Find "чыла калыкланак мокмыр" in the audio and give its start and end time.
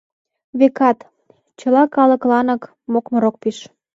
1.59-3.23